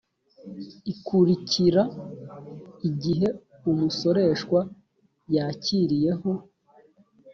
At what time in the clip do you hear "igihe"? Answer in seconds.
2.89-3.27